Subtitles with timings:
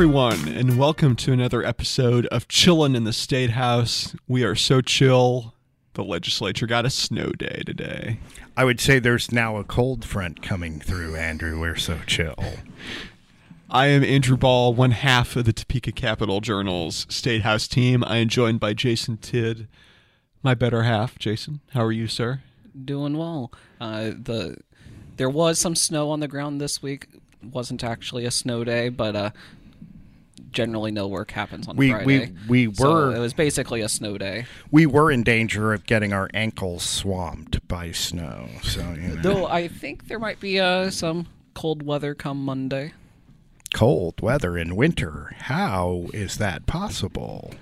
[0.00, 4.16] Everyone, and welcome to another episode of Chillin' in the State House.
[4.26, 5.52] We are so chill.
[5.92, 8.18] The legislature got a snow day today.
[8.56, 11.60] I would say there's now a cold front coming through, Andrew.
[11.60, 12.34] We're so chill.
[13.68, 18.02] I am Andrew Ball, one half of the Topeka Capital Journal's State House team.
[18.06, 19.68] I am joined by Jason Tidd,
[20.42, 21.18] my better half.
[21.18, 22.40] Jason, how are you, sir?
[22.86, 23.52] doing well.
[23.78, 24.56] Uh, the
[25.18, 27.06] there was some snow on the ground this week.
[27.42, 29.30] wasn't actually a snow day, but uh,
[30.52, 32.32] generally no work happens on We- Friday.
[32.48, 34.46] we- we So were- it was basically a snow day.
[34.70, 38.48] We were in danger of getting our ankles swamped by snow.
[38.62, 39.22] So, you know.
[39.22, 42.92] Though I think there might be uh, some cold weather come Monday.
[43.72, 45.32] cold weather in winter.
[45.42, 47.54] How is that possible?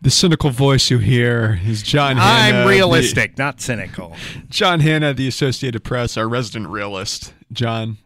[0.00, 2.58] The cynical voice you hear is John Hanna.
[2.60, 4.16] I'm the- realistic, not cynical.
[4.48, 7.34] John Hanna, the Associated Press, our resident realist.
[7.52, 7.98] John,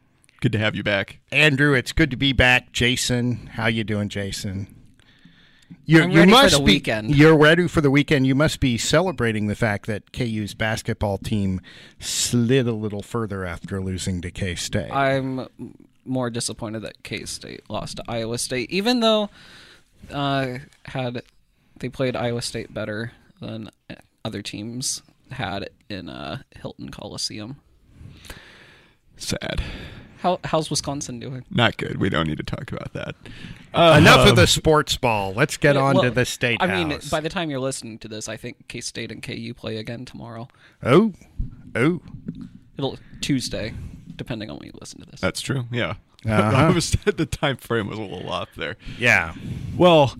[0.44, 1.20] good to have you back.
[1.32, 2.70] Andrew, it's good to be back.
[2.70, 4.66] Jason, how you doing, Jason?
[5.86, 7.16] You, I'm you ready for must the be, weekend.
[7.16, 8.26] You're ready for the weekend.
[8.26, 11.62] You must be celebrating the fact that KU's basketball team
[11.98, 14.90] slid a little further after losing to K State.
[14.90, 15.48] I'm
[16.04, 19.30] more disappointed that K State lost to Iowa State, even though
[20.12, 21.22] uh, had
[21.78, 23.70] they played Iowa State better than
[24.26, 25.00] other teams
[25.30, 27.62] had in uh, Hilton Coliseum.
[29.16, 29.62] Sad.
[30.24, 31.44] How how's Wisconsin doing?
[31.50, 31.98] Not good.
[32.00, 33.14] We don't need to talk about that.
[33.74, 35.34] Enough of the sports ball.
[35.34, 36.88] Let's get Yeah, on to the state I house.
[36.88, 39.76] mean, by the time you're listening to this, I think K State and KU play
[39.76, 40.48] again tomorrow.
[40.82, 41.12] oh,
[41.76, 42.00] oh,
[42.78, 43.74] It'll Tuesday,
[44.16, 45.20] depending on when you listen to this.
[45.20, 45.66] That's true.
[45.70, 45.96] Yeah.
[46.26, 46.32] Uh-huh.
[46.56, 48.76] I was the time frame was a little off there.
[48.98, 49.34] yeah.
[49.76, 50.16] Well,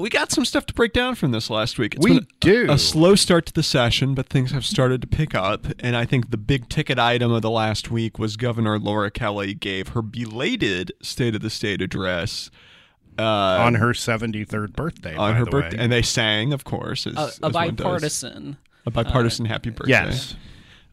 [0.00, 1.94] we got some stuff to break down from this last week.
[1.94, 2.66] It's We been do.
[2.70, 5.66] a slow start to the session, but things have started to pick up.
[5.80, 9.54] And I think the big ticket item of the last week was Governor Laura Kelly
[9.54, 12.50] gave her belated State of the State address
[13.18, 15.14] uh, on her 73rd birthday.
[15.16, 15.82] on by her the birthday, way.
[15.84, 17.84] and they sang, of course, as, a, as a one does.
[17.84, 18.56] bipartisan.
[18.86, 19.90] a bipartisan happy birthday.
[19.90, 20.34] Yes.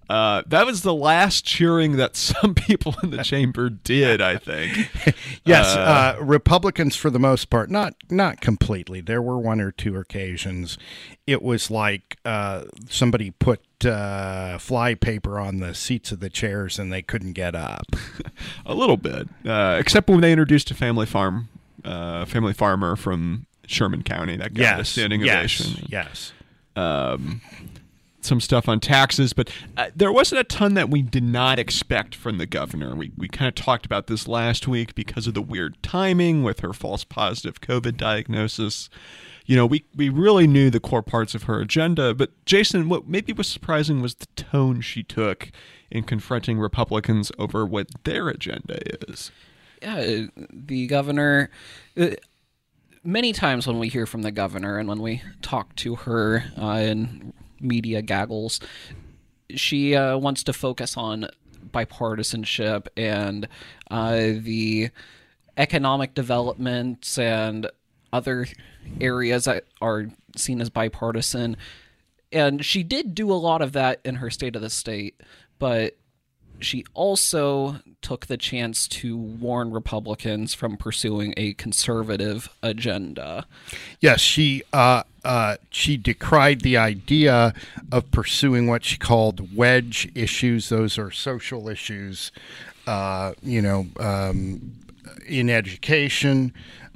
[0.09, 4.21] Uh, that was the last cheering that some people in the chamber did.
[4.21, 4.89] I think.
[5.45, 8.99] Yes, uh, Republicans for the most part, not not completely.
[8.99, 10.77] There were one or two occasions.
[11.25, 16.79] It was like uh, somebody put uh, fly paper on the seats of the chairs
[16.79, 17.95] and they couldn't get up.
[18.65, 21.47] A little bit, uh, except when they introduced a family farm,
[21.85, 25.87] uh, family farmer from Sherman County that got a yes, standing yes, ovation.
[25.89, 26.33] yes.
[26.75, 27.41] Um,
[28.27, 32.13] some stuff on taxes, but uh, there wasn't a ton that we did not expect
[32.13, 32.95] from the governor.
[32.95, 36.59] We we kind of talked about this last week because of the weird timing with
[36.59, 38.89] her false positive COVID diagnosis.
[39.45, 43.07] You know, we, we really knew the core parts of her agenda, but Jason, what
[43.07, 45.51] maybe was surprising was the tone she took
[45.89, 49.31] in confronting Republicans over what their agenda is.
[49.81, 51.49] yeah, the governor.
[51.97, 52.09] Uh,
[53.03, 56.79] many times when we hear from the governor and when we talk to her uh,
[56.81, 58.59] in media gaggles,
[59.55, 61.29] she uh, wants to focus on
[61.71, 63.47] bipartisanship and
[63.91, 64.89] uh, the
[65.57, 67.69] economic developments and
[68.13, 68.47] other
[69.01, 71.57] areas that are seen as bipartisan.
[72.31, 75.21] And she did do a lot of that in her State of the State,
[75.59, 75.97] but
[76.59, 83.45] she also took the chance to warn Republicans from pursuing a conservative agenda.
[83.99, 87.53] Yes, she uh, uh, she decried the idea
[87.91, 90.69] of pursuing what she called wedge issues.
[90.69, 92.31] Those are social issues,
[92.85, 94.73] uh, you know, um,
[95.27, 96.53] in education.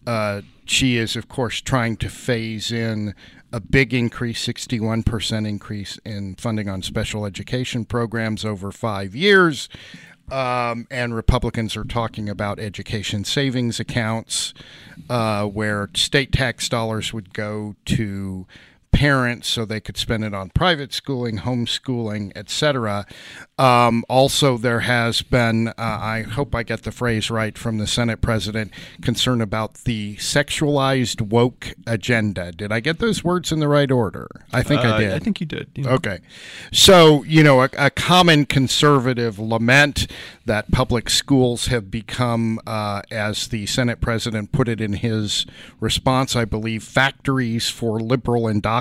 [0.08, 3.14] Uh, she is, of course, trying to phase in
[3.52, 9.70] a big increase, 61% increase in funding on special education programs over five years.
[10.32, 14.54] Um, and Republicans are talking about education savings accounts
[15.10, 18.48] uh, where state tax dollars would go to
[18.92, 23.06] parents so they could spend it on private schooling, homeschooling, etc.
[23.58, 27.88] Um, also, there has been, uh, I hope I get the phrase right from the
[27.88, 28.72] Senate president,
[29.02, 32.52] concern about the sexualized woke agenda.
[32.52, 34.28] Did I get those words in the right order?
[34.52, 35.14] I think Uh, I did.
[35.14, 35.70] I think you did.
[35.76, 35.90] yeah.
[35.90, 36.20] Okay.
[36.72, 40.08] So, you know, a, a common conservative lament
[40.46, 45.46] that public schools have become, uh, as the Senate president put it in his
[45.80, 48.81] response, I believe, factories for liberal indoctrination.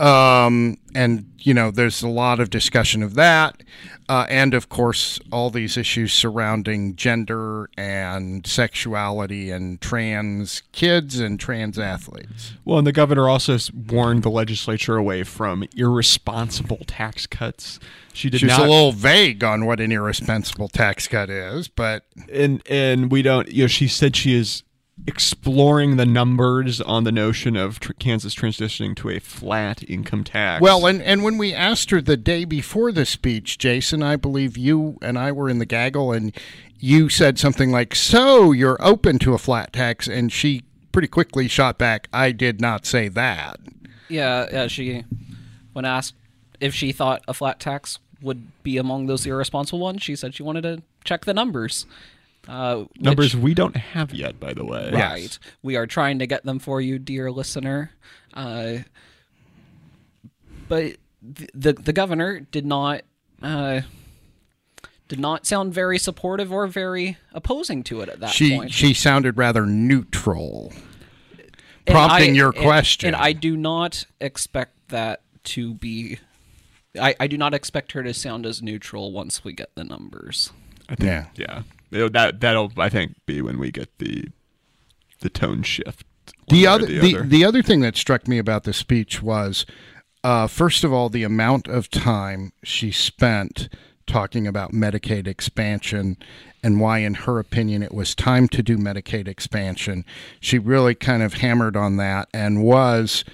[0.00, 3.62] Um, and, you know, there's a lot of discussion of that.
[4.08, 11.38] Uh, and, of course, all these issues surrounding gender and sexuality and trans kids and
[11.38, 12.54] trans athletes.
[12.64, 17.78] Well, and the governor also warned the legislature away from irresponsible tax cuts.
[18.12, 21.68] She did She was not, a little vague on what an irresponsible tax cut is,
[21.68, 23.48] but and and we don't.
[23.48, 24.64] You know, she said she is
[25.06, 30.60] exploring the numbers on the notion of tr- Kansas transitioning to a flat income tax.
[30.62, 34.56] well, and and when we asked her the day before the speech, Jason, I believe
[34.56, 36.36] you and I were in the gaggle, and
[36.78, 40.62] you said something like, "So you're open to a flat tax," and she
[40.92, 43.58] pretty quickly shot back, "I did not say that."
[44.08, 44.66] Yeah, yeah.
[44.66, 45.04] She,
[45.72, 46.14] when asked
[46.60, 50.42] if she thought a flat tax would be among those irresponsible ones, she said she
[50.42, 51.86] wanted to check the numbers.
[52.48, 54.90] Uh, which- numbers we don't have yet, by the way.
[54.92, 55.38] right?
[55.62, 57.92] We are trying to get them for you, dear listener.
[58.34, 58.78] Uh,
[60.68, 63.02] but the, the the governor did not
[63.42, 63.82] uh,
[65.08, 68.72] did not sound very supportive or very opposing to it at that She point.
[68.72, 70.72] she sounded rather neutral,
[71.86, 73.08] prompting I- your and- question.
[73.08, 76.18] And I do not expect that to be.
[77.00, 80.52] I, I do not expect her to sound as neutral once we get the numbers.
[80.90, 81.26] I think, Yeah.
[81.36, 81.62] yeah.
[81.92, 84.28] That that'll I think be when we get the
[85.20, 86.06] the tone shift.
[86.48, 87.26] the other the, the, other.
[87.26, 89.66] the other thing that struck me about the speech was
[90.24, 93.68] uh, first of all the amount of time she spent
[94.06, 96.16] talking about Medicaid expansion
[96.62, 100.04] and why in her opinion it was time to do Medicaid expansion
[100.40, 103.24] she really kind of hammered on that and was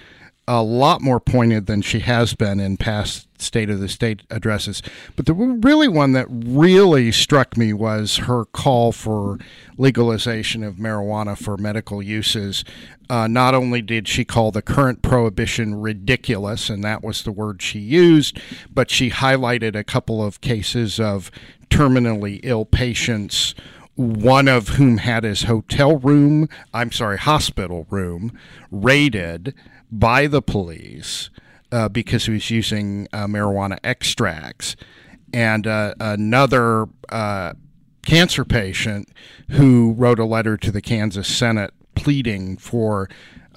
[0.51, 4.81] a lot more pointed than she has been in past State of the State addresses.
[5.15, 9.37] But the really one that really struck me was her call for
[9.77, 12.65] legalization of marijuana for medical uses.
[13.11, 17.61] Uh, not only did she call the current prohibition ridiculous, and that was the word
[17.61, 18.41] she used,
[18.73, 21.29] but she highlighted a couple of cases of
[21.69, 23.53] terminally ill patients
[23.95, 28.31] one of whom had his hotel room, I'm sorry, hospital room,
[28.71, 29.53] raided
[29.91, 31.29] by the police
[31.71, 34.75] uh, because he was using uh, marijuana extracts.
[35.33, 37.53] And uh, another uh,
[38.05, 39.09] cancer patient
[39.49, 43.09] who wrote a letter to the Kansas Senate pleading for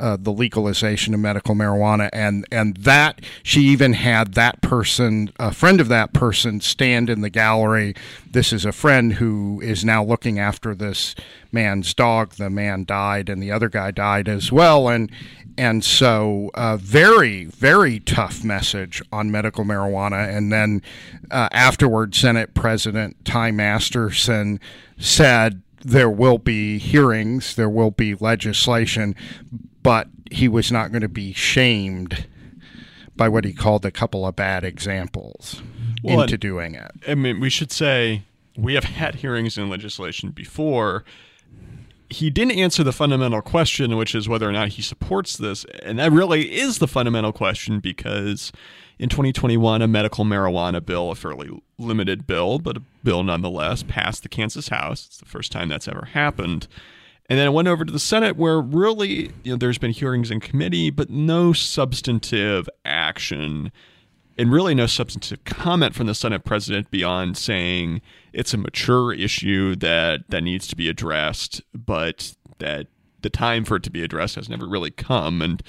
[0.02, 5.54] uh, the legalization of medical marijuana, and and that she even had that person, a
[5.54, 7.94] friend of that person, stand in the gallery.
[8.28, 11.14] This is a friend who is now looking after this
[11.52, 12.32] man's dog.
[12.32, 15.08] The man died, and the other guy died as well, and
[15.56, 20.28] and so uh, very very tough message on medical marijuana.
[20.36, 20.82] And then
[21.30, 24.58] uh, afterward, Senate President Ty Masterson
[24.98, 29.14] said there will be hearings, there will be legislation,
[29.82, 32.26] but he was not going to be shamed
[33.16, 35.62] by what he called a couple of bad examples
[36.02, 36.90] Well, into doing it.
[37.06, 38.22] I mean, we should say
[38.56, 41.04] we have had hearings in legislation before.
[42.08, 45.64] He didn't answer the fundamental question, which is whether or not he supports this.
[45.82, 48.52] And that really is the fundamental question because
[48.98, 54.22] in 2021, a medical marijuana bill, a fairly limited bill, but a bill nonetheless, passed
[54.22, 55.06] the Kansas House.
[55.06, 56.68] It's the first time that's ever happened.
[57.32, 60.30] And then it went over to the Senate, where really, you know, there's been hearings
[60.30, 63.72] in committee, but no substantive action
[64.36, 68.02] and really no substantive comment from the Senate president beyond saying
[68.34, 72.88] it's a mature issue that that needs to be addressed, but that
[73.22, 75.40] the time for it to be addressed has never really come.
[75.40, 75.62] And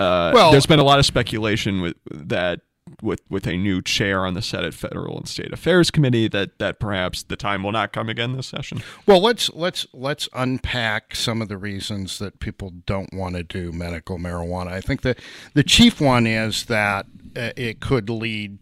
[0.00, 2.62] uh, Well- there's been a lot of speculation with that
[3.02, 6.78] with with a new chair on the Senate Federal and State Affairs Committee that that
[6.80, 8.82] perhaps the time will not come again this session.
[9.06, 13.72] Well, let's let's let's unpack some of the reasons that people don't want to do
[13.72, 14.68] medical marijuana.
[14.68, 15.16] I think the
[15.54, 18.58] the chief one is that uh, it could lead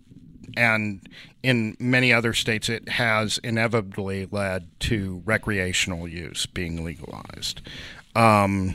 [0.56, 1.06] and
[1.42, 7.60] in many other states it has inevitably led to recreational use being legalized.
[8.14, 8.74] Um,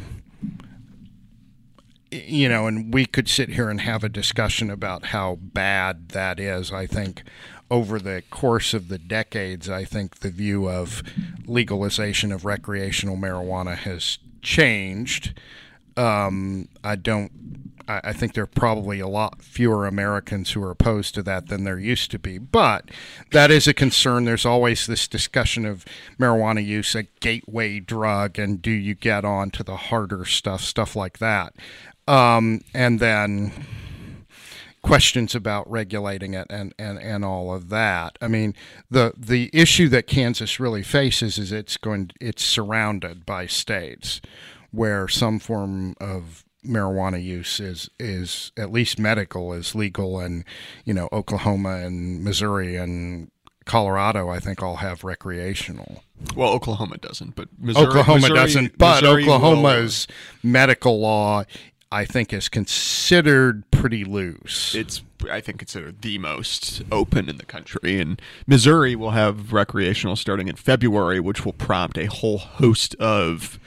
[2.11, 6.39] you know, and we could sit here and have a discussion about how bad that
[6.39, 6.71] is.
[6.71, 7.23] I think
[7.69, 11.01] over the course of the decades, I think the view of
[11.45, 15.33] legalization of recreational marijuana has changed.
[15.95, 17.31] Um, I don't.
[17.87, 21.47] I, I think there are probably a lot fewer Americans who are opposed to that
[21.47, 22.37] than there used to be.
[22.37, 22.91] But
[23.31, 24.25] that is a concern.
[24.25, 25.85] There's always this discussion of
[26.19, 30.95] marijuana use, a gateway drug, and do you get on to the harder stuff, stuff
[30.95, 31.55] like that.
[32.11, 33.53] Um, and then
[34.81, 38.17] questions about regulating it and, and, and all of that.
[38.21, 38.55] I mean,
[38.89, 44.21] the the issue that Kansas really faces is it's going it's surrounded by states
[44.71, 50.43] where some form of marijuana use is is at least medical is legal and
[50.85, 53.31] you know Oklahoma and Missouri and
[53.65, 56.03] Colorado I think all have recreational.
[56.35, 60.07] Well, Oklahoma doesn't, but Missouri, Oklahoma Missouri- doesn't, but Missouri will- Oklahoma's
[60.43, 61.43] medical law
[61.91, 64.73] I think is considered pretty loose.
[64.75, 70.15] it's I think considered the most open in the country, and Missouri will have recreational
[70.15, 73.59] starting in February, which will prompt a whole host of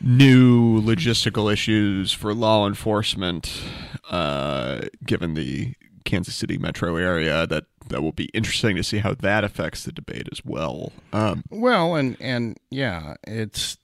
[0.00, 3.62] new logistical issues for law enforcement,
[4.10, 5.74] uh, given the
[6.04, 7.46] Kansas City metro area.
[7.46, 10.92] That that will be interesting to see how that affects the debate as well.
[11.12, 13.78] Um, Well, and and yeah, it's.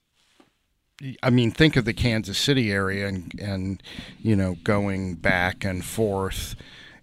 [1.23, 3.83] I mean, think of the Kansas City area, and and
[4.21, 6.55] you know, going back and forth.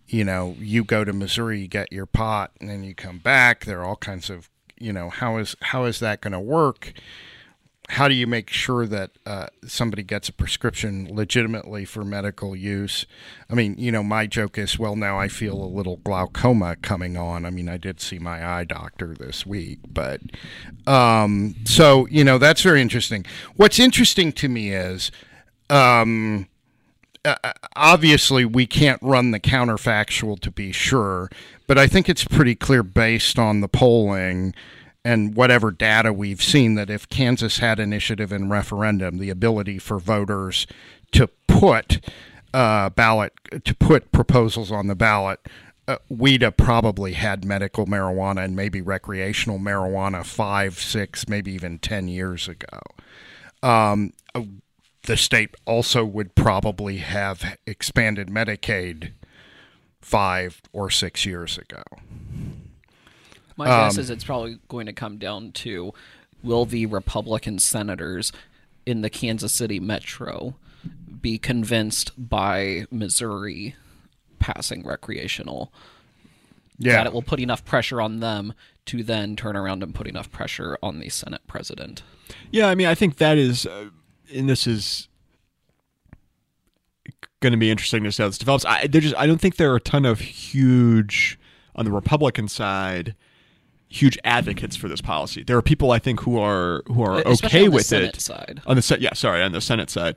[0.07, 3.63] You know, you go to Missouri, you get your pot, and then you come back.
[3.63, 6.93] There are all kinds of, you know, how is how is that going to work?
[7.89, 13.05] How do you make sure that uh, somebody gets a prescription legitimately for medical use?
[13.49, 17.17] I mean, you know, my joke is, well, now I feel a little glaucoma coming
[17.17, 17.45] on.
[17.45, 20.21] I mean, I did see my eye doctor this week, but
[20.87, 23.25] um, so you know, that's very interesting.
[23.55, 25.11] What's interesting to me is,
[25.69, 26.47] um,
[27.25, 27.35] uh,
[27.75, 31.29] obviously, we can't run the counterfactual to be sure,
[31.67, 34.55] but I think it's pretty clear based on the polling
[35.03, 39.99] and whatever data we've seen that if Kansas had initiative and referendum, the ability for
[39.99, 40.67] voters
[41.11, 42.05] to put
[42.53, 45.39] uh, ballot to put proposals on the ballot,
[45.87, 51.79] uh, we'd have probably had medical marijuana and maybe recreational marijuana five, six, maybe even
[51.79, 52.79] ten years ago.
[53.63, 54.13] Um,
[55.03, 59.13] the state also would probably have expanded Medicaid
[59.99, 61.83] five or six years ago.
[63.69, 65.93] My guess is it's probably going to come down to
[66.43, 68.31] will the Republican senators
[68.85, 70.55] in the Kansas City metro
[71.21, 73.75] be convinced by Missouri
[74.39, 75.71] passing recreational
[76.79, 78.53] Yeah, that it will put enough pressure on them
[78.87, 82.01] to then turn around and put enough pressure on the Senate president.
[82.49, 83.89] Yeah, I mean, I think that is, uh,
[84.33, 85.07] and this is
[87.41, 88.65] going to be interesting to see how this develops.
[88.65, 91.37] I, just, I don't think there are a ton of huge
[91.75, 93.15] on the Republican side,
[93.91, 95.43] huge advocates for this policy.
[95.43, 98.15] There are people I think who are who are Especially okay on the with Senate
[98.15, 98.61] it side.
[98.65, 99.01] on the set.
[99.01, 100.15] Yeah, sorry, on the Senate side.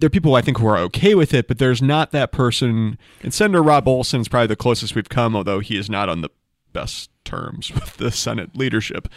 [0.00, 2.98] There are people I think who are okay with it, but there's not that person.
[3.22, 6.20] And Senator Rob Olson is probably the closest we've come, although he is not on
[6.20, 6.30] the
[6.72, 9.08] best terms with the Senate leadership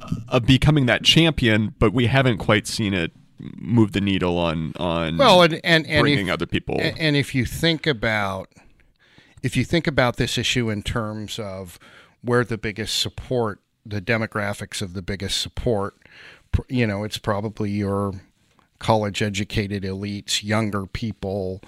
[0.00, 1.74] uh, of becoming that champion.
[1.78, 6.00] But we haven't quite seen it move the needle on on well, and and, and
[6.02, 6.76] bringing if, other people.
[6.78, 8.50] a- and if you think about
[9.42, 11.78] if you think about this issue in terms of
[12.24, 15.96] where the biggest support, the demographics of the biggest support,
[16.68, 18.12] you know, it's probably your
[18.78, 21.60] college educated elites, younger people.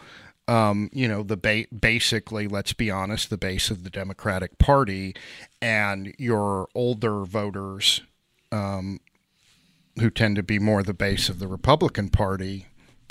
[0.49, 5.15] Um, you know, the ba- basically, let's be honest, the base of the Democratic Party
[5.61, 8.03] and your older voters
[8.53, 9.01] um,
[9.99, 12.67] who tend to be more the base of the Republican Party,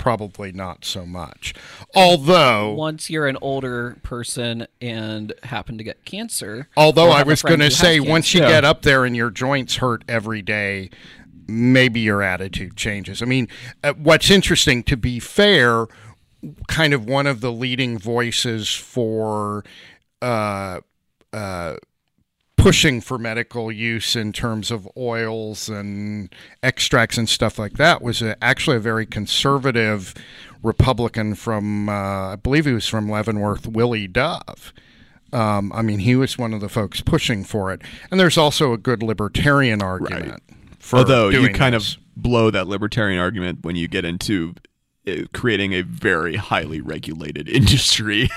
[0.06, 1.52] probably not so much.
[1.92, 7.58] Although, Once you're an older person and happen to get cancer, although I was going
[7.58, 8.46] to who has say, once you Yeah.
[8.50, 10.90] get up there and your joints hurt every day,
[11.48, 13.20] maybe your attitude changes.
[13.20, 13.48] I mean,
[13.82, 15.86] uh, what's interesting, to be fair,
[16.68, 19.64] kind of one of the leading voices for
[20.22, 20.82] uh,
[21.32, 21.74] uh,
[22.56, 28.22] pushing for medical use in terms of oils and extracts and stuff like that was
[28.22, 30.14] a, actually a very conservative
[30.62, 34.72] Republican from, uh, I believe he was from Leavenworth, Willie Dove.
[35.32, 37.82] Um, I mean, he was one of the folks pushing for it.
[38.10, 40.42] And there's also a good libertarian argument.
[40.78, 41.94] For Although you kind this.
[41.94, 44.54] of blow that libertarian argument when you get into
[45.32, 48.28] creating a very highly regulated industry.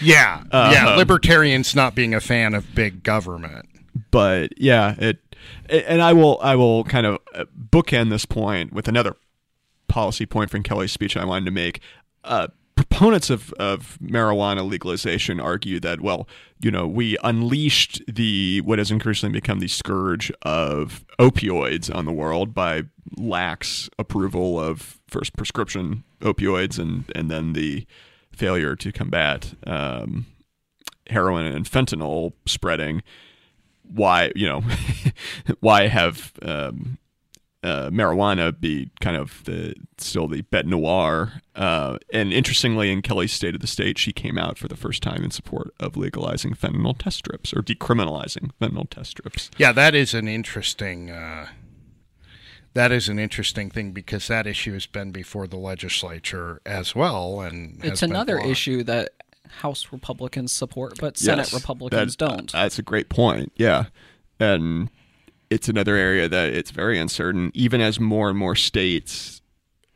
[0.00, 3.66] yeah, yeah, Um, libertarians not being a fan of big government.
[4.10, 5.18] but yeah, it
[5.68, 9.14] and I will I will kind of uh, bookend this point with another
[9.86, 11.80] policy point from Kelly's speech I wanted to make.
[12.24, 16.28] Uh, proponents of, of marijuana legalization argue that, well,
[16.60, 22.12] you know, we unleashed the what has increasingly become the scourge of opioids on the
[22.12, 22.82] world by
[23.16, 27.86] lax approval of first prescription opioids and and then the
[28.32, 30.26] failure to combat um,
[31.08, 33.02] heroin and fentanyl spreading.
[33.82, 34.62] Why you know
[35.60, 36.98] why have um,
[37.62, 41.40] uh, marijuana be kind of the still the bête noir.
[41.54, 45.02] Uh, and interestingly, in Kelly's State of the State, she came out for the first
[45.02, 49.50] time in support of legalizing fentanyl test strips or decriminalizing fentanyl test strips.
[49.58, 51.10] Yeah, that is an interesting.
[51.10, 51.48] Uh,
[52.78, 57.40] that is an interesting thing because that issue has been before the legislature as well,
[57.40, 58.50] and has another blocked.
[58.50, 59.08] issue that
[59.62, 62.52] House Republicans support, but Senate Yes, Republicans that- don't.
[62.52, 63.52] That's a great point.
[63.56, 63.86] Yeah,
[64.38, 64.90] and
[65.50, 67.50] it's another area that it's very uncertain.
[67.52, 69.42] Even as more and more states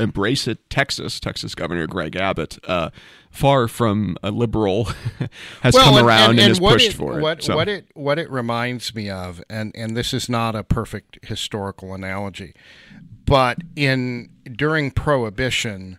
[0.00, 2.90] embrace it, Texas, Texas Governor Greg Abbott, uh,
[3.32, 4.84] far from a liberal,
[5.62, 7.22] has come and- around and, has what pushed it, for it.
[7.22, 10.62] What, So- what it what it reminds me of, and and this is not a
[10.62, 12.54] perfect historical analogy,
[13.24, 15.98] but in during Prohibition,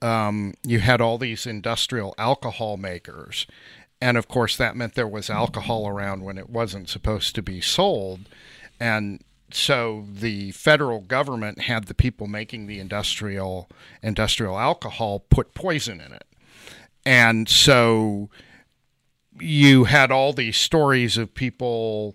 [0.00, 3.46] um, you had all these industrial alcohol makers,
[4.00, 7.60] and of course that meant there was alcohol around when it wasn't supposed to be
[7.60, 8.20] sold,
[8.80, 13.68] and so the federal government had the people making the industrial
[14.02, 16.24] industrial alcohol put poison in it.
[17.04, 18.30] And so
[19.40, 22.14] you had all these stories of people,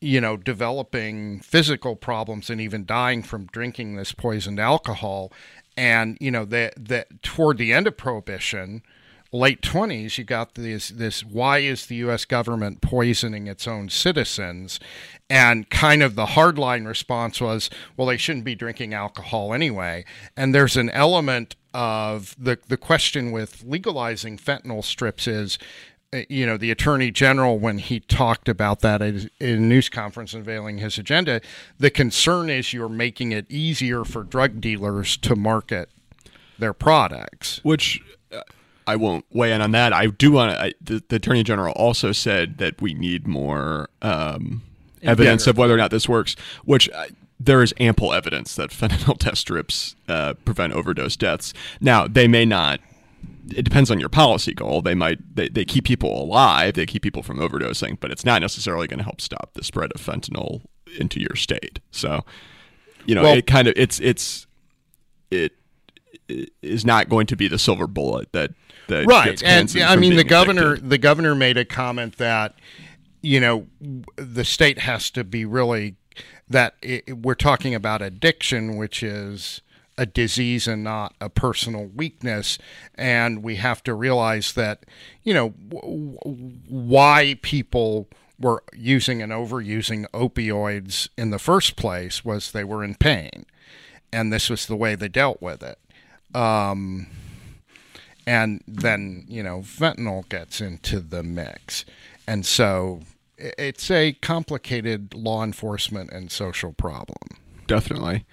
[0.00, 5.32] you know, developing physical problems and even dying from drinking this poisoned alcohol.
[5.76, 8.82] And you know that that toward the end of prohibition,
[9.32, 12.24] late twenties, you got this this why is the U.S.
[12.24, 14.80] government poisoning its own citizens?
[15.30, 20.06] And kind of the hardline response was, well, they shouldn't be drinking alcohol anyway.
[20.36, 25.58] And there's an element of the the question with legalizing fentanyl strips is
[26.12, 29.90] uh, you know, the attorney general, when he talked about that at at a news
[29.90, 31.40] conference unveiling his agenda,
[31.78, 35.90] the concern is you're making it easier for drug dealers to market
[36.58, 37.60] their products.
[37.62, 38.00] which
[38.88, 39.92] I won't weigh in on that.
[39.92, 40.74] I do want to.
[40.80, 44.62] The, the attorney general also said that we need more um,
[45.02, 46.34] evidence of whether or not this works.
[46.64, 47.06] Which uh,
[47.38, 51.52] there is ample evidence that fentanyl test strips uh, prevent overdose deaths.
[51.82, 52.80] Now they may not.
[53.54, 54.80] It depends on your policy goal.
[54.80, 56.72] They might they, they keep people alive.
[56.72, 59.92] They keep people from overdosing, but it's not necessarily going to help stop the spread
[59.92, 60.62] of fentanyl
[60.98, 61.80] into your state.
[61.90, 62.24] So,
[63.04, 64.46] you know, Well- it kind of it's it's
[65.30, 65.52] it
[66.62, 68.52] is not going to be the silver bullet that
[68.88, 70.90] that right gets and i mean the governor addicted.
[70.90, 72.54] the governor made a comment that
[73.22, 73.66] you know
[74.16, 75.96] the state has to be really
[76.48, 79.60] that it, we're talking about addiction which is
[79.98, 82.56] a disease and not a personal weakness.
[82.94, 84.86] And we have to realize that
[85.24, 92.24] you know w- w- why people were using and overusing opioids in the first place
[92.24, 93.44] was they were in pain.
[94.12, 95.78] And this was the way they dealt with it
[96.34, 97.06] um,
[98.26, 101.84] and then you know fentanyl gets into the mix
[102.26, 103.00] and so
[103.38, 107.16] it's a complicated law enforcement and social problem
[107.66, 108.24] definitely.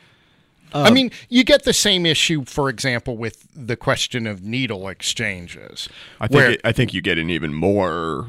[0.73, 5.88] i mean you get the same issue for example with the question of needle exchanges
[6.19, 8.27] I think where- it, I think you get an even more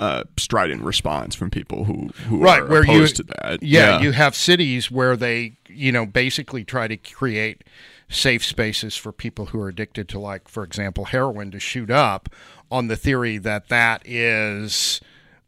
[0.00, 3.62] uh, strident response from people who who right are where you opposed to that.
[3.62, 7.62] yeah, you have cities where they you know basically try to create
[8.08, 12.28] safe spaces for people who are addicted to like for example heroin to shoot up
[12.70, 15.00] on the theory that that is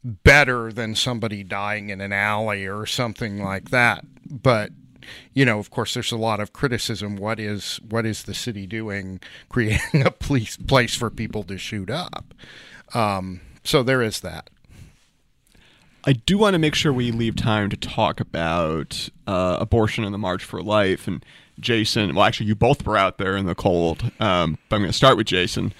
[0.03, 4.05] better than somebody dying in an alley or something like that.
[4.29, 4.71] But
[5.33, 7.15] you know of course there's a lot of criticism.
[7.15, 11.89] What is what is the city doing creating a police place for people to shoot
[11.89, 12.33] up?
[12.93, 14.49] Um, so there is that
[16.07, 20.13] I do want to make sure we leave time to talk about uh, abortion and
[20.13, 21.05] the March for Life.
[21.07, 21.23] And
[21.59, 24.91] Jason, well, actually, you both were out there in the cold, um, but I'm going
[24.91, 25.73] to start with Jason.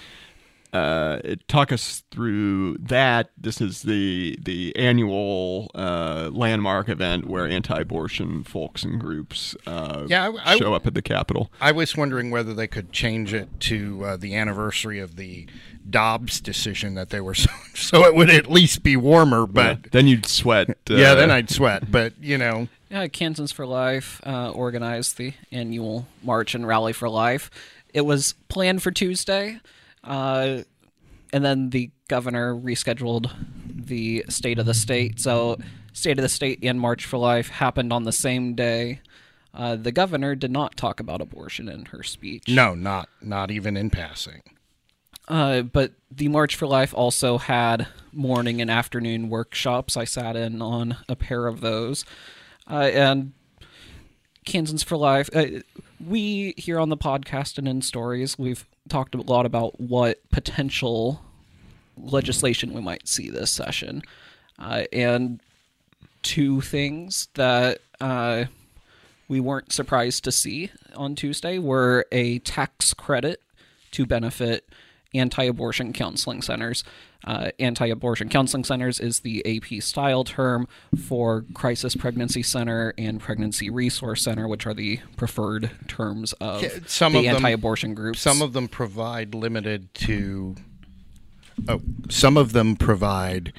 [0.73, 3.31] Uh, talk us through that.
[3.37, 10.29] This is the the annual uh, landmark event where anti-abortion folks and groups uh, Yeah,
[10.43, 11.49] I- I- show up at the Capitol.
[11.61, 15.47] I was wondering whether they could change it to uh, the anniversary of the
[15.89, 19.45] Dobbs decision that they were so, so it would at least be warmer.
[19.45, 20.69] But then you'd sweat.
[20.69, 21.91] Uh, yeah, then I'd sweat.
[21.91, 27.09] But you know, Yeah, Kansans for Life uh, organized the annual March and Rally for
[27.09, 27.49] Life.
[27.93, 29.59] It was planned for Tuesday,
[30.03, 30.59] uh,
[31.33, 33.31] and then the governor rescheduled
[33.67, 35.19] the State of the State.
[35.19, 35.57] So,
[35.93, 39.01] State of the State and March for Life happened on the same day.
[39.53, 42.47] Uh, the governor did not talk about abortion in her speech.
[42.47, 44.41] no, not not even in passing.
[45.27, 49.97] Uh, but the March for Life also had morning and afternoon workshops.
[49.97, 52.05] I sat in on a pair of those.
[52.69, 53.33] Uh, and
[54.45, 55.45] Kansans for Life, uh,
[56.05, 61.21] we here on the podcast and in stories, we've talked a lot about what potential
[61.97, 64.01] legislation we might see this session.
[64.57, 65.41] Uh, and
[66.23, 68.45] two things that uh,
[69.27, 73.41] we weren't surprised to see on Tuesday were a tax credit
[73.91, 74.69] to benefit
[75.13, 76.83] anti-abortion counseling centers.
[77.25, 80.67] Uh, anti-abortion counseling centers is the AP style term
[81.07, 87.13] for crisis pregnancy center and pregnancy resource center, which are the preferred terms of some
[87.13, 88.19] the of them- anti-abortion groups.
[88.19, 90.55] Some of them provide limited to.
[91.67, 93.51] Oh, some of them provide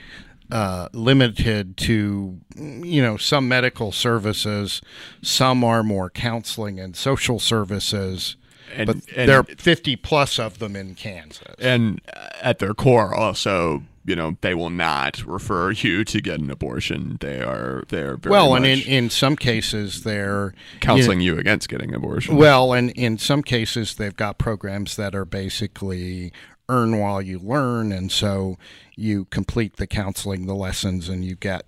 [0.52, 4.80] uh, limited to, you know, some medical services.
[5.20, 8.36] Some are more counseling and social services.
[8.74, 11.54] And- but and- there are 50 plus of them in Kansas.
[11.58, 12.00] and
[12.40, 17.18] at their core also you know they will not refer you to get an abortion
[17.20, 21.94] they are they're very well, and in, in some cases, they're counseling you against getting
[21.94, 26.32] abortion Well, and in some cases, they've got programs that are basically
[26.68, 27.92] earn while you learn.
[27.92, 28.58] And so
[28.96, 31.64] you complete the counseling, the lessons, and you get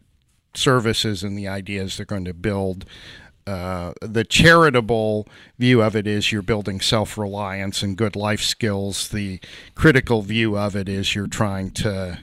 [0.54, 2.84] services and the ideas they're going to build.
[3.46, 5.26] Uh, the charitable
[5.58, 9.08] view of it is you're building self reliance and good life skills.
[9.08, 9.40] The
[9.74, 12.18] critical view of it is you're trying to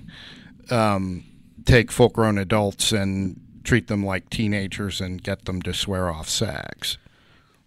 [0.70, 1.24] um,
[1.66, 6.30] take full grown adults and treat them like teenagers and get them to swear off
[6.30, 6.98] sex.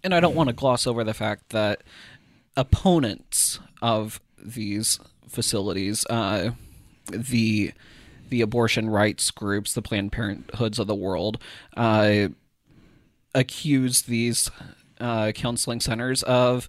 [0.03, 1.83] and I don't want to gloss over the fact that
[2.57, 6.53] opponents of these facilities, uh,
[7.11, 7.73] the
[8.31, 11.43] the abortion rights groups, the Planned Parenthoods of the world,
[11.77, 12.29] uh,
[13.35, 14.51] accuse these
[15.01, 16.69] uh, counseling centers of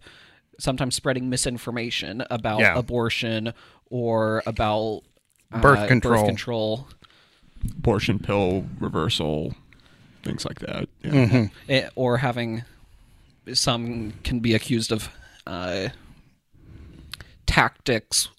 [0.60, 2.78] sometimes spreading misinformation about Yeah.
[2.78, 3.54] abortion
[3.89, 5.02] or about
[5.52, 6.15] uh, Birth control.
[6.17, 6.88] birth control
[7.78, 9.54] abortion pill reversal
[10.24, 11.12] things like that yeah.
[11.12, 11.45] Mm-hmm.
[11.69, 12.63] eh, or having
[13.54, 15.10] some can be accused of
[15.45, 15.89] uh,
[17.45, 18.30] tactics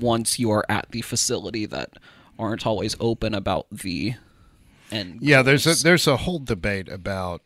[0.00, 1.90] once you are at the facility that
[2.38, 4.14] aren't always open about the
[4.90, 5.18] end.
[5.22, 7.42] Yeah, there's a there's a whole debate about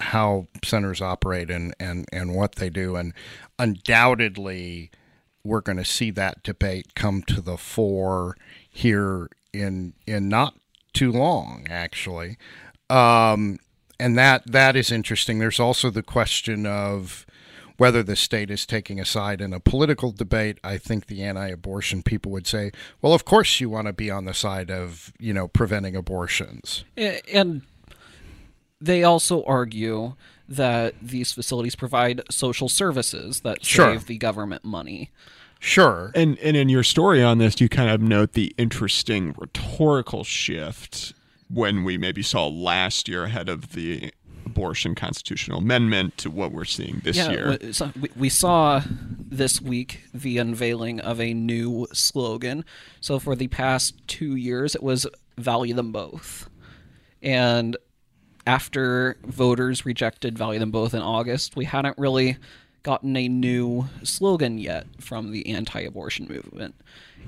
[0.00, 3.12] how centers operate and and and what they do, and
[3.58, 4.90] undoubtedly
[5.44, 8.36] we're going to see that debate come to the fore
[8.68, 10.54] here in in not
[10.92, 12.38] too long, actually.
[12.88, 13.58] Um,
[14.00, 15.38] and that that is interesting.
[15.38, 17.26] There's also the question of
[17.76, 20.58] whether the state is taking a side in a political debate.
[20.62, 22.70] I think the anti-abortion people would say,
[23.02, 26.84] "Well, of course you want to be on the side of you know preventing abortions."
[26.96, 27.62] And
[28.80, 30.14] they also argue
[30.48, 33.92] that these facilities provide social services that Sure.
[33.94, 35.10] save the government money.
[35.58, 36.12] Sure.
[36.14, 41.14] and and in your story on this you kind of note the interesting rhetorical shift
[41.48, 44.12] when we maybe saw last year ahead of the
[44.54, 48.80] abortion constitutional amendment to what we're seeing this year so we, we saw
[49.36, 52.64] this week the unveiling of a new slogan.
[53.00, 56.48] So for the past two years, it was "Value them both,"
[57.22, 57.76] and
[58.46, 62.36] after voters rejected "Value them both" in August, we hadn't really
[62.82, 66.74] gotten a new slogan yet from the anti-abortion movement,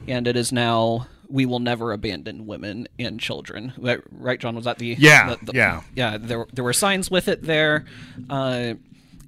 [0.07, 1.07] and it is now.
[1.29, 3.73] We will never abandon women and children.
[4.11, 4.55] Right, John?
[4.55, 5.81] Was that the Yeah, the- the- yeah.
[5.95, 7.85] yeah, there there were signs with it there,
[8.31, 8.75] uh,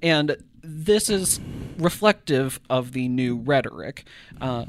[0.01, 1.39] and this is
[1.77, 4.05] reflective of the new rhetoric.
[4.41, 4.65] Uh,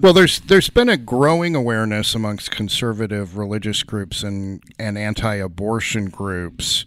[0.00, 6.84] Well, there's there's been a growing awareness amongst conservative religious groups and and anti-abortion groups,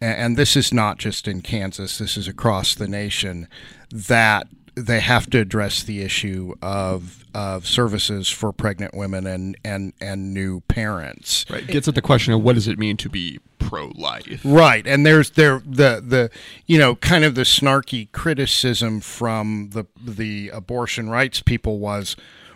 [0.00, 1.98] and this is not just in Kansas.
[1.98, 3.48] This is across the nation
[3.90, 9.92] that they have to address the issue of of services for pregnant women and and
[10.00, 11.44] and new parents.
[11.50, 15.04] right gets at the question of what does it mean to be pro-life Right, and
[15.04, 16.30] there's there the the
[16.66, 22.14] you know kind of the snarky criticism from the the abortion rights people was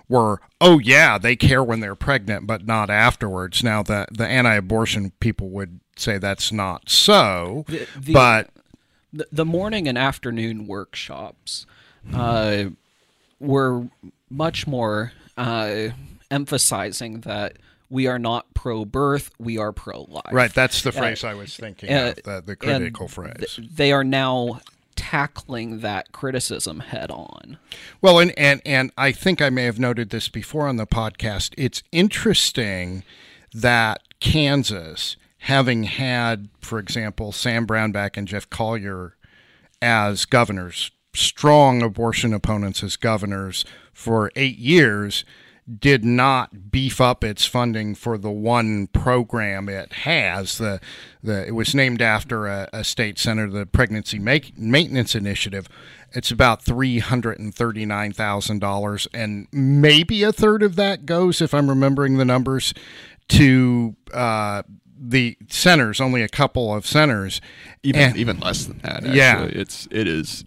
[0.08, 3.64] were oh yeah they care when they're pregnant but not afterwards.
[3.64, 8.50] Now the the anti-abortion people would say that's not so, The- the- but
[9.12, 11.66] the, the morning and afternoon workshops
[12.12, 12.64] uh,
[13.38, 13.88] were
[14.28, 15.88] much more uh,
[16.30, 17.56] emphasizing that
[17.88, 20.32] we are not pro-birth, we are pro-life.
[20.32, 23.60] right that's the phrase I was thinking uh, of the, the critical th- phrase.
[23.74, 24.60] they are now
[24.96, 27.56] tackling that criticism head on.
[28.02, 31.54] Well, and, and and I think I may have noted this before on the podcast.
[31.56, 33.02] It's interesting
[33.54, 39.16] that Kansas, having had, for example, Sam Brownback and Jeff Colyer
[39.80, 45.24] as governors strong abortion opponents as governors for eight years
[45.78, 50.58] did not beef up its funding for the one program it has.
[50.58, 50.80] The,
[51.22, 55.68] the it was named after a, a state center, the Pregnancy Make, Maintenance Initiative.
[56.12, 61.06] It's about three hundred and thirty nine thousand dollars, and maybe a third of that
[61.06, 62.74] goes, if I'm remembering the numbers,
[63.28, 64.64] to uh,
[65.00, 66.00] the centers.
[66.00, 67.40] Only a couple of centers.
[67.84, 69.04] even And- even less than that.
[69.04, 69.16] Actually.
[69.16, 69.44] Yeah.
[69.44, 70.44] it's it is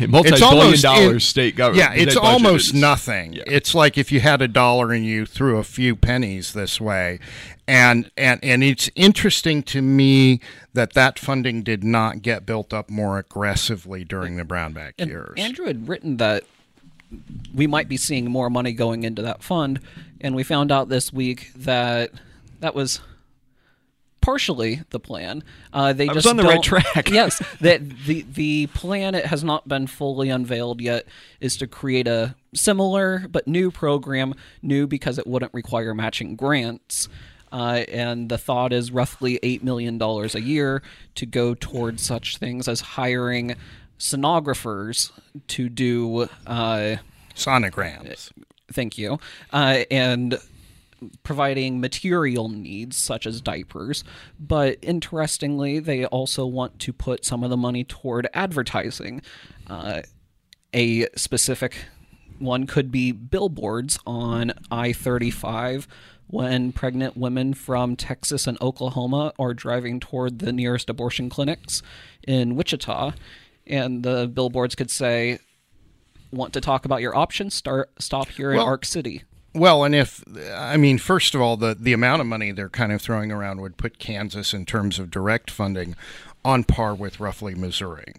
[0.00, 1.96] a multi-billion dollar it- state government.
[1.96, 3.32] Yeah, it's almost is- nothing.
[3.34, 3.42] yeah.
[3.46, 7.18] It's like if you had a dollar and you threw a few pennies this way,
[7.66, 10.40] and and and it's interesting to me
[10.74, 15.34] that that funding did not get built up more aggressively during the Brownback And years.
[15.36, 16.44] Andrew had written that
[17.54, 19.80] we might be seeing more money going into that fund,
[20.20, 22.10] and we found out this week that
[22.60, 23.00] that was
[24.24, 25.44] partially the plan.
[25.72, 27.10] Uh, they I was just on the right track.
[27.10, 31.06] yes, that the the plan it has not been fully unveiled yet
[31.40, 37.08] is to create a similar but new program, new because it wouldn't require matching grants.
[37.52, 40.82] Uh, and the thought is roughly $8 million a year
[41.14, 43.54] to go towards such things as hiring
[43.96, 45.12] sonographers
[45.46, 46.96] to do uh,
[47.36, 48.32] Sonograms.
[48.72, 49.20] thank you
[49.52, 50.40] uh, and
[51.22, 54.04] providing material needs such as diapers
[54.38, 59.20] but interestingly they also want to put some of the money toward advertising
[59.68, 60.02] uh,
[60.72, 61.86] a specific
[62.38, 65.86] one could be billboards on i-35
[66.26, 71.82] when pregnant women from texas and oklahoma are driving toward the nearest abortion clinics
[72.26, 73.12] in wichita
[73.66, 75.38] and the billboards could say
[76.34, 79.24] want to talk about your options, start stop here in Ark City.
[79.54, 80.22] Well, and if
[80.54, 83.60] I mean, first of all, the the amount of money they're kind of throwing around
[83.60, 85.94] would put Kansas in terms of direct funding
[86.44, 88.14] on par with roughly Missouri.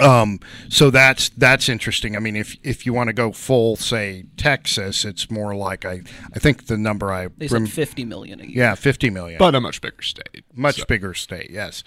[0.00, 0.40] Um,
[0.70, 2.16] so that's that's interesting.
[2.16, 6.00] I mean, if if you want to go full, say Texas, it's more like I
[6.34, 8.52] I think the number I They rem- said fifty million a year.
[8.56, 10.44] yeah fifty million but a much bigger state.
[10.54, 11.84] much So- bigger state yes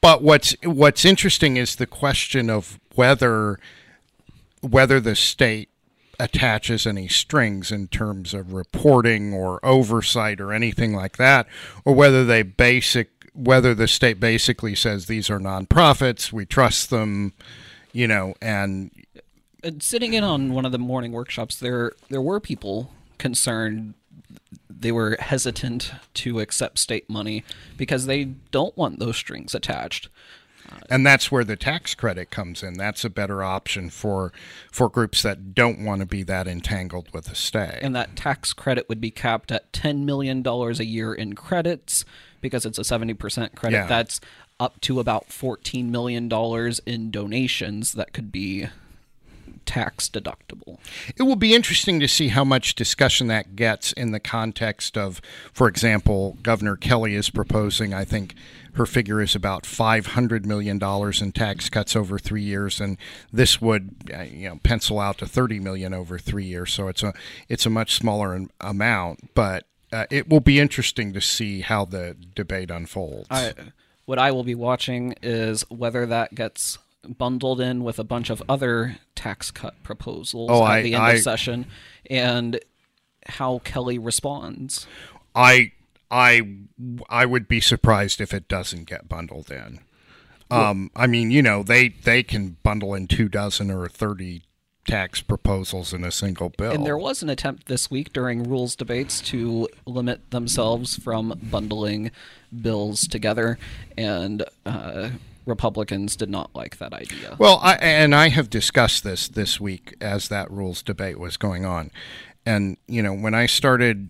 [0.00, 3.58] but what's what's interesting is the question of whether
[4.60, 5.68] whether the state
[6.18, 11.46] attaches any strings in terms of reporting or oversight or anything like that
[11.84, 17.34] or whether they basic whether the state basically says these are nonprofits we trust them
[17.92, 18.90] you know and
[19.80, 23.94] sitting in on one of the morning workshops, there there were people concerned.
[24.68, 27.44] They were hesitant to accept state money
[27.76, 30.08] because they don't want those strings attached.
[30.90, 34.32] And that's where the tax credit comes in that's a better option for
[34.70, 38.52] for groups that don't want to be that entangled with the state and that tax
[38.52, 42.04] credit would be capped at $10 million a year in credits
[42.40, 43.76] because it's a 70% credit.
[43.76, 43.86] Yeah.
[43.86, 44.20] That's
[44.58, 46.30] up to about $14 million
[46.86, 48.68] in donations that could be
[49.66, 50.78] tax deductible.
[51.16, 55.20] It will be interesting to see how much discussion that gets in the context of,
[55.52, 58.34] for example, Governor Kelly is proposing, I think
[58.74, 62.98] her figure is about $500 million in tax cuts over three years, and
[63.32, 66.72] this would, uh, you know, pencil out to 30 million over three years.
[66.72, 67.14] So it's a,
[67.48, 72.16] it's a much smaller amount, but uh, it will be interesting to see how the
[72.34, 73.28] debate unfolds.
[73.30, 73.54] I,
[74.04, 78.42] what I will be watching is whether that gets bundled in with a bunch of
[78.48, 81.66] other tax cut proposals Oh, at I- the end I- of session
[82.10, 82.60] and
[83.28, 84.86] how Kelly responds.
[85.34, 85.72] I
[86.10, 86.42] I
[87.08, 89.80] I would be surprised if it doesn't get bundled in.
[90.48, 94.42] Um, I mean, you know, they they can bundle in two dozen or thirty
[94.86, 96.70] tax proposals in a single bill.
[96.70, 102.12] And there was an attempt this week during rules debates to limit themselves from bundling
[102.62, 103.58] bills together,
[103.98, 105.10] and uh,
[105.46, 107.36] Republicans did not like that idea.
[107.38, 111.64] Well, I, and I have discussed this this week as that rules debate was going
[111.64, 111.90] on.
[112.44, 114.08] And, you know, when I started,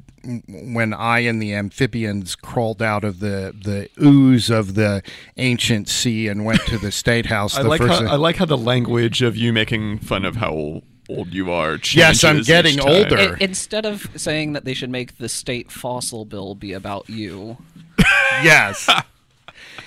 [0.49, 5.03] when I and the amphibians crawled out of the, the ooze of the
[5.39, 8.37] ancient sea and went to the state house, I the like first how I like
[8.37, 11.79] how the language of you making fun of how old you are.
[11.93, 13.17] Yes, I'm getting older.
[13.19, 17.57] I- instead of saying that they should make the state fossil bill be about you,
[18.43, 18.89] yes.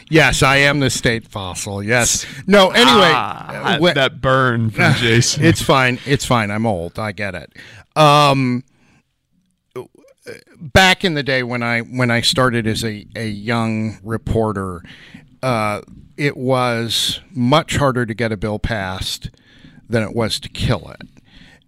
[0.10, 1.84] Yes, I am the state fossil.
[1.84, 2.26] Yes.
[2.48, 3.12] No, anyway.
[3.14, 5.46] Ah, uh, wh- that burn from Jason.
[5.46, 6.00] it's fine.
[6.06, 6.50] It's fine.
[6.52, 6.98] I'm old.
[6.98, 7.54] I get it.
[7.96, 8.64] Um,
[10.60, 14.84] back in the day when I when I started as a, a young reporter,
[15.44, 15.82] uh,
[16.18, 19.30] it was much harder to get a bill passed
[19.88, 21.08] than it was to kill it.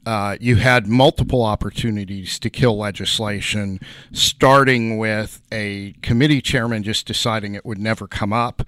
[0.05, 3.79] Uh, you had multiple opportunities to kill legislation,
[4.11, 8.63] starting with a committee chairman just deciding it would never come up,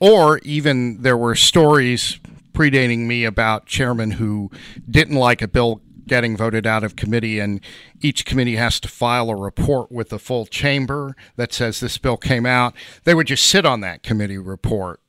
[0.00, 2.18] or even there were stories
[2.52, 4.50] predating me about chairmen who
[4.90, 7.60] didn't like a bill getting voted out of committee, and
[8.00, 12.16] each committee has to file a report with the full chamber that says this bill
[12.16, 12.74] came out.
[13.04, 15.00] They would just sit on that committee report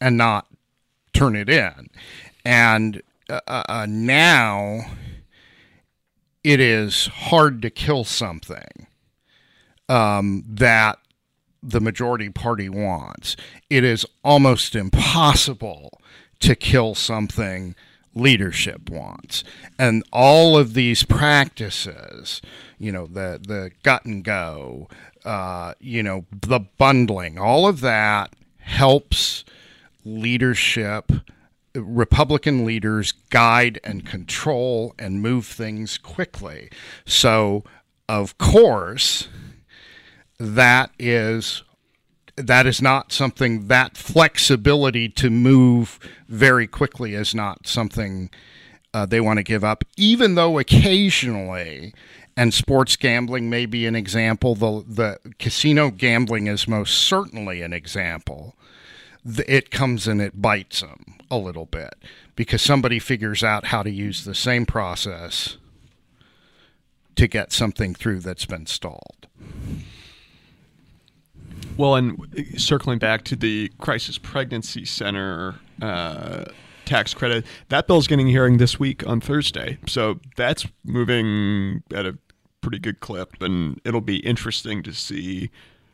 [0.00, 0.46] and not
[1.12, 1.90] turn it in.
[2.44, 4.86] And uh, uh, now
[6.46, 8.86] it is hard to kill something
[9.88, 10.96] um, that
[11.60, 13.36] the majority party wants.
[13.68, 16.00] It is almost impossible
[16.38, 17.74] to kill something
[18.14, 19.42] leadership wants.
[19.76, 22.40] And all of these practices,
[22.78, 24.88] you know, the the gut and go,
[25.24, 29.44] uh, you know, the bundling, all of that helps
[30.04, 31.10] leadership
[31.76, 36.70] Republican leaders guide and control and move things quickly.
[37.04, 37.64] So,
[38.08, 39.28] of course,
[40.38, 41.62] that is
[42.36, 48.30] that is not something that flexibility to move very quickly is not something
[48.92, 51.94] uh, they want to give up even though occasionally
[52.36, 57.72] and sports gambling may be an example the the casino gambling is most certainly an
[57.72, 58.54] example
[59.24, 61.94] it comes and it bites them a little bit
[62.34, 65.56] because somebody figures out how to use the same process
[67.16, 69.26] to get something through that's been stalled
[71.76, 72.18] well, and
[72.56, 76.44] circling back to the Crisis Pregnancy Center uh,
[76.84, 79.78] tax credit, that bill's getting a hearing this week on Thursday.
[79.86, 82.16] So that's moving at a
[82.60, 85.50] pretty good clip, and it'll be interesting to see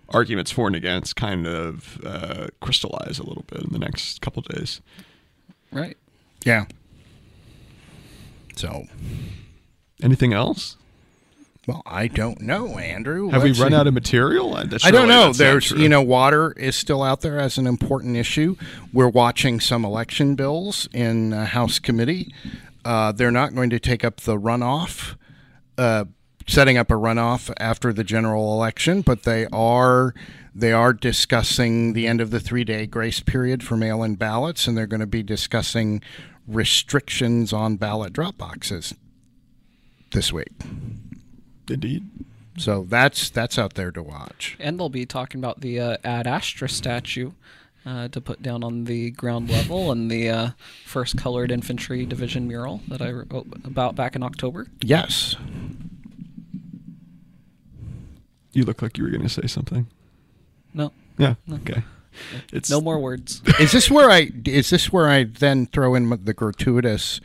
[0.09, 4.43] arguments for and against kind of uh, crystallize a little bit in the next couple
[4.43, 4.81] days.
[5.73, 5.97] Right.
[6.45, 6.67] Yeah.
[8.57, 8.87] So,
[10.03, 10.77] anything else?
[11.67, 13.29] Well, I don't know, Andrew.
[13.31, 13.77] Have Let's we run see.
[13.77, 14.57] out of material?
[14.57, 15.33] I don't know.
[15.33, 18.57] There's, you know, water is still out there as an important issue.
[18.93, 22.35] We're watching some election bills in uh, House committee.
[22.85, 25.15] Uh, they're not going to take up the runoff,
[25.79, 26.07] uh,
[26.47, 30.15] setting up a runoff after the general election, but they are
[30.55, 34.67] they are discussing the end of the three day grace period for mail in ballots,
[34.67, 36.03] and they're going to be discussing
[36.47, 38.95] restrictions on ballot drop boxes
[40.13, 40.53] this week.
[41.69, 42.09] Indeed.
[42.59, 44.57] So that's that's out there to watch.
[44.61, 47.33] And they'll be talking about the uh, Ad Astra statue
[47.87, 50.51] uh, to put down on the ground level and the uh,
[50.85, 54.67] first colored infantry division mural that I wrote about back in October.
[54.83, 55.37] Yes.
[58.53, 59.87] You look like you were going to say something.
[60.75, 60.93] No.
[61.19, 61.35] Yeah.
[61.47, 61.57] No.
[61.57, 61.83] Okay.
[62.53, 63.41] It's no more words.
[63.59, 67.21] is this where I is this where I then throw in the gratuitous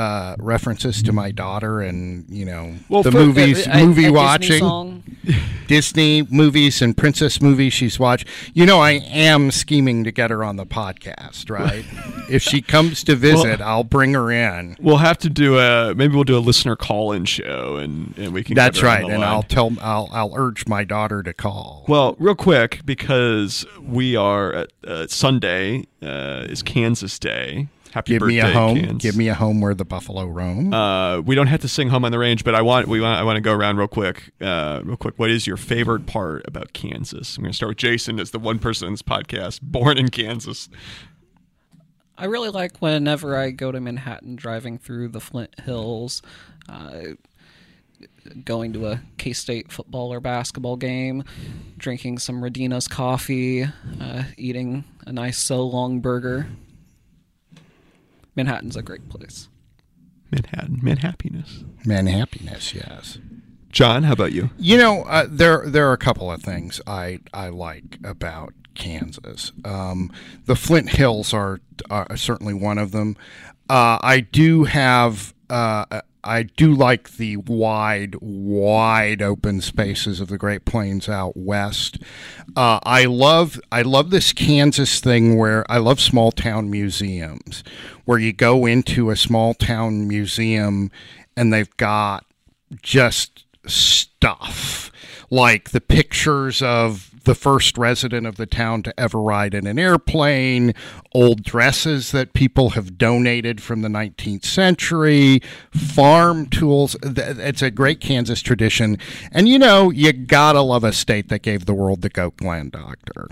[0.00, 4.08] uh, references to my daughter and you know well, the for, movies, uh, movie a,
[4.08, 8.26] a watching, Disney, Disney, movies and princess movies she's watched.
[8.54, 11.84] You know, I am scheming to get her on the podcast, right?
[12.30, 14.74] if she comes to visit, well, I'll bring her in.
[14.80, 18.42] We'll have to do a maybe we'll do a listener call-in show, and, and we
[18.42, 18.54] can.
[18.54, 19.22] That's right, and line.
[19.22, 21.84] I'll tell I'll I'll urge my daughter to call.
[21.88, 27.68] Well, real quick because we are at uh, Sunday uh, is Kansas Day.
[27.92, 28.76] Happy give birthday, me a home.
[28.76, 28.96] Kansas.
[28.98, 30.72] Give me a home where the buffalo roam.
[30.72, 33.18] Uh, we don't have to sing "Home on the Range," but I want we want
[33.18, 34.30] I want to go around real quick.
[34.40, 37.36] Uh, real quick, what is your favorite part about Kansas?
[37.36, 40.08] I'm going to start with Jason as the one person in this podcast born in
[40.08, 40.68] Kansas.
[42.16, 46.22] I really like whenever I go to Manhattan, driving through the Flint Hills.
[46.68, 47.14] Uh,
[48.44, 51.24] going to a K State football or basketball game,
[51.76, 53.64] drinking some Radina's coffee,
[54.00, 56.46] uh, eating a nice so long burger.
[58.40, 59.50] Manhattan's a great place.
[60.30, 61.64] Manhattan, Manhappiness.
[61.84, 63.18] Manhappiness, yes.
[63.70, 64.48] John, how about you?
[64.56, 69.52] You know, uh, there there are a couple of things I I like about Kansas.
[69.62, 70.10] Um,
[70.46, 73.16] the Flint Hills are, are certainly one of them.
[73.68, 80.38] Uh, I do have uh, I do like the wide, wide open spaces of the
[80.38, 81.98] Great Plains out west.
[82.56, 87.64] Uh, I love I love this Kansas thing where I love small town museums,
[88.04, 90.90] where you go into a small town museum
[91.36, 92.26] and they've got
[92.82, 94.90] just stuff
[95.30, 99.78] like the pictures of the first resident of the town to ever ride in an
[99.78, 100.74] airplane,
[101.12, 105.40] old dresses that people have donated from the 19th century,
[105.70, 106.96] farm tools.
[107.02, 108.98] It's a great Kansas tradition.
[109.32, 112.72] And you know, you gotta love a state that gave the world the goat gland
[112.72, 113.28] doctor.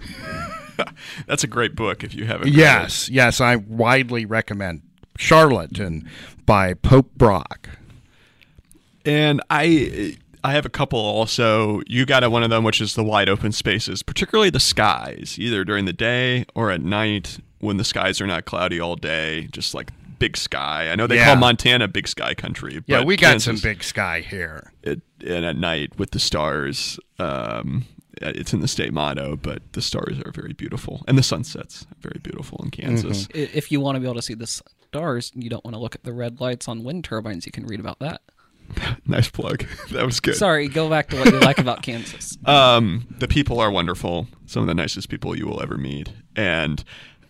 [1.27, 2.49] That's a great book if you haven't.
[2.49, 4.83] Yes, yes, I widely recommend
[5.17, 6.09] Charlatan
[6.47, 7.69] by Pope Brock.
[9.05, 11.83] And I I have a couple also.
[11.87, 15.65] You got one of them, which is the wide open spaces, particularly the skies, either
[15.65, 17.39] during the day or at night.
[17.61, 20.91] when the skies are not cloudy all day, just like big sky.
[20.93, 21.25] I know they Yeah.
[21.25, 22.75] call Montana big sky country.
[22.87, 24.71] Yeah, but we got Kansas- some big sky here.
[24.85, 27.01] it, and at night with the stars.
[27.19, 27.85] Um,
[28.23, 31.97] it's in the state motto, but the stars are very beautiful, and the sunsets are
[32.01, 33.27] very beautiful in Kansas.
[33.35, 35.81] I- If you want to be able to see the stars, you don't want to
[35.81, 37.45] look at the red lights on wind turbines.
[37.45, 38.21] You can read about that.
[39.07, 39.65] Nice plug.
[39.93, 40.37] that was good.
[40.37, 42.37] Sorry, go back to what you like about Kansas.
[42.49, 44.27] Um, the people are wonderful.
[44.47, 46.83] Some of the nicest people you will ever meet, and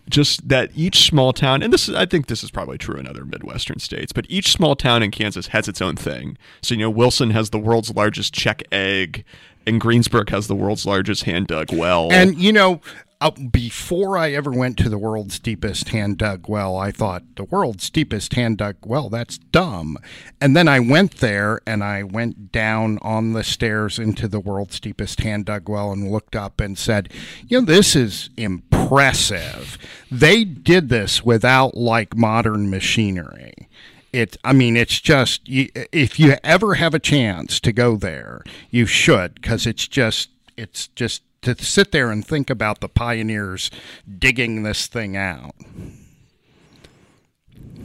[0.09, 3.07] just that each small town, and this is, I think this is probably true in
[3.07, 6.37] other Midwestern states, but each small town in Kansas has its own thing.
[6.61, 9.25] So you know, Wilson has the world's largest Czech egg,
[9.65, 12.11] and Greensburg has the world's largest hand dug well.
[12.11, 12.81] And you know,
[13.21, 17.43] uh, before I ever went to the world's deepest hand dug well, I thought the
[17.43, 19.97] world's deepest hand dug well, that's dumb.
[20.39, 24.79] And then I went there and I went down on the stairs into the world's
[24.79, 27.11] deepest hand dug well and looked up and said,
[27.45, 29.77] you know, this is impressive.
[30.09, 33.67] They did this without like modern machinery.
[34.13, 38.85] It, I mean, it's just if you ever have a chance to go there, you
[38.85, 43.71] should because it's just it's just to sit there and think about the pioneers
[44.17, 45.55] digging this thing out.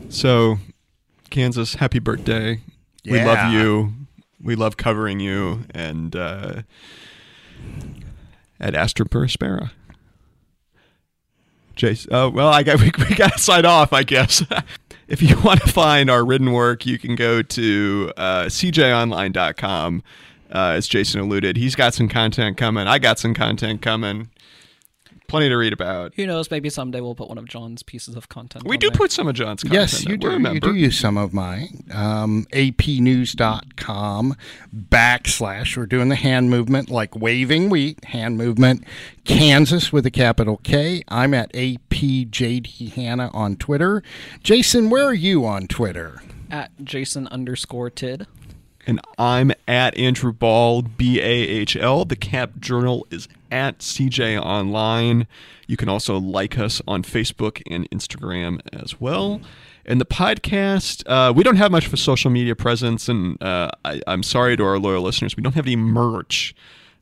[0.08, 0.58] So,
[1.30, 2.60] Kansas, happy birthday.
[3.04, 3.92] We love you.
[4.40, 5.64] We love covering you.
[5.74, 6.62] And uh,
[8.60, 9.70] Ad Astra per Aspera.
[11.76, 14.42] Jason, oh, well, I got, we, we got to sign off, I guess.
[15.08, 20.02] if you want to find our written work, you can go to uh, cjonline.com.
[20.52, 22.86] Uh, as Jason alluded, he's got some content coming.
[22.86, 24.30] I got some content coming.
[25.26, 26.12] Plenty to read about.
[26.16, 26.50] Who knows?
[26.50, 28.66] Maybe someday we'll put one of John's pieces of content.
[28.66, 28.96] We on do there.
[28.98, 29.80] put some of John's content.
[29.80, 30.28] Yes, you do.
[30.28, 31.84] We're You do use some of mine.
[31.92, 34.36] Um, apnews.com
[34.76, 35.76] backslash.
[35.78, 38.84] We're doing the hand movement like waving wheat, hand movement.
[39.24, 41.02] Kansas with a capital K.
[41.08, 44.02] I'm at APJD Hanna on Twitter.
[44.42, 46.20] Jason, where are you on Twitter?
[46.50, 48.26] at Jason underscore Tidd.
[48.86, 52.04] And I'm at Andrew Bahl, B A H L.
[52.04, 55.26] The Cap Journal is at CJ Online.
[55.66, 59.40] You can also like us on Facebook and Instagram as well.
[59.86, 63.70] And the podcast, uh, we don't have much of a social media presence, and uh,
[63.84, 66.54] I, I'm sorry to our loyal listeners, we don't have any merch,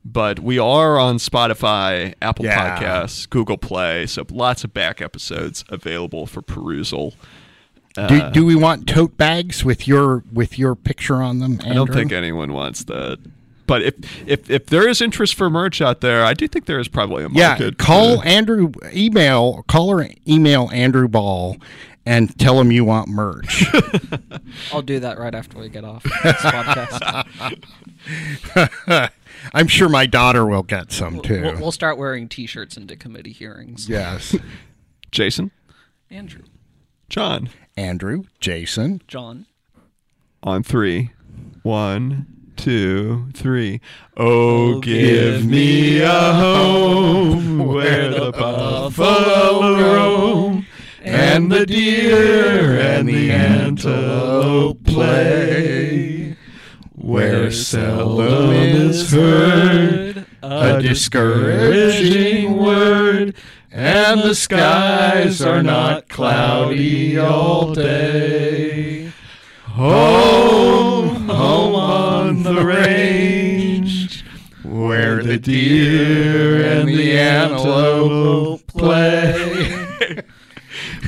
[0.03, 2.77] but we are on Spotify, Apple Yeah.
[2.77, 7.13] Podcasts, Google Play, so lots of back episodes available for perusal.
[7.95, 11.59] Do, do we want tote bags with your with your picture on them?
[11.63, 13.19] I don't think anyone wants that.
[13.67, 16.79] But if if if there is interest for merch out there, I do think there
[16.79, 17.39] is probably a market.
[17.39, 17.77] Yeah, market.
[17.77, 18.71] call Uh, Andrew.
[18.93, 21.57] Email call or email Andrew Bahl
[22.05, 23.63] and tell him you want merch.
[24.73, 27.59] I'll do that right after we get off this podcast.
[29.53, 31.41] I'm sure my daughter will get some too.
[31.41, 33.87] We'll, we'll start wearing T-shirts into committee hearings.
[33.87, 34.35] yes,
[35.11, 35.51] Jason,
[36.09, 36.43] Andrew,
[37.09, 39.01] John, Andrew, Jason.
[39.07, 39.47] John.
[40.43, 41.11] on three,
[41.63, 43.81] one, two, three.
[44.15, 50.67] Oh, oh give me a home where the buffalo roam,
[51.01, 56.37] and the deer and the antelope play,
[56.91, 63.35] where seldom is heard a discouraging word,
[63.73, 69.11] and the skies are not cloudy all day.
[69.63, 74.23] Home, home on the range,
[74.61, 79.71] where the deer and the antelope play,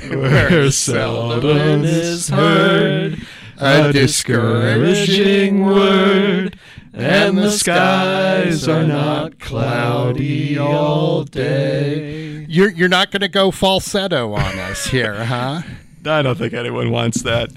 [0.10, 3.20] where seldom is heard
[3.60, 6.58] a discouraging word,
[6.96, 12.46] and the skies are not cloudy all day.
[12.48, 15.62] You're you're not going to go falsetto on us here, huh?
[16.06, 17.50] I don't think anyone wants that.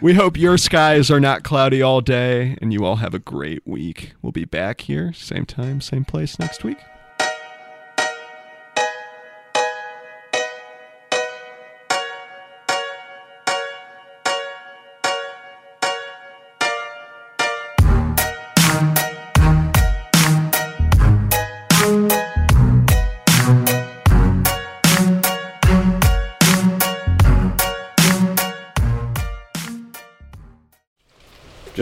[0.00, 3.66] We hope your skies are not cloudy all day and you all have a great
[3.66, 4.14] week.
[4.22, 6.78] We'll be back here, same time, same place next week.